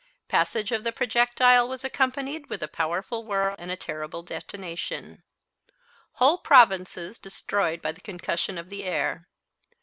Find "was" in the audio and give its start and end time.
1.69-1.83